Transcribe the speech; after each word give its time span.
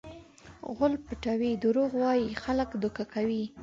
غول 0.77 0.93
پټوي؛ 1.05 1.51
دروغ 1.63 1.91
وایي؛ 2.01 2.27
خلک 2.43 2.69
دوکه 2.81 3.03
کوي. 3.13 3.43